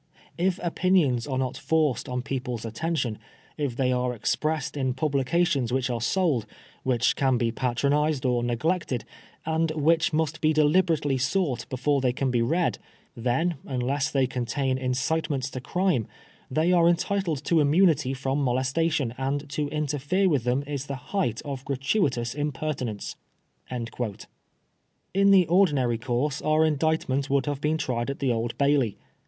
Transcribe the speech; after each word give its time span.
If 0.39 0.59
opinions 0.63 1.27
are 1.27 1.37
not 1.37 1.55
forced 1.57 2.09
on 2.09 2.23
people's 2.23 2.65
attention, 2.65 3.19
if 3.55 3.75
they 3.75 3.91
are 3.91 4.15
expressed 4.15 4.75
in 4.75 4.95
publications 4.95 5.71
which 5.71 5.91
are 5.91 6.01
sold, 6.01 6.47
which 6.81 7.15
can 7.15 7.37
be 7.37 7.51
patronised 7.51 8.25
or 8.25 8.41
neglected, 8.41 9.05
and 9.45 9.69
which 9.75 10.11
must 10.11 10.41
be 10.41 10.53
deliberately 10.53 11.19
sought 11.19 11.69
before 11.69 12.01
they 12.01 12.13
can 12.13 12.31
be 12.31 12.41
read; 12.41 12.79
then, 13.15 13.57
unless 13.63 14.09
they 14.09 14.25
contain 14.25 14.79
incitements 14.79 15.51
to 15.51 15.61
crime, 15.61 16.07
they 16.49 16.71
are 16.71 16.89
entitled 16.89 17.43
to 17.45 17.59
immunity 17.59 18.15
from 18.15 18.41
molestation, 18.43 19.13
and 19.19 19.47
to 19.51 19.67
interfere 19.69 20.27
with 20.27 20.45
them 20.45 20.63
is 20.65 20.87
the 20.87 20.95
height 21.13 21.43
of 21.45 21.63
gratuitous 21.63 22.33
impertinence.'' 22.33 23.15
In 23.69 25.29
the 25.29 25.45
ordinary 25.45 25.99
course 25.99 26.41
our 26.41 26.65
Indictment 26.65 27.29
would 27.29 27.45
have 27.45 27.61
been 27.61 27.77
tried 27.77 28.09
at 28.09 28.17
the 28.17 28.31
Old 28.31 28.57
Bailey. 28.57 28.97